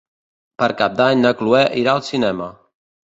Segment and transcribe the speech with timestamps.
[0.61, 2.49] Per Cap d'Any na Chloé irà al cinema.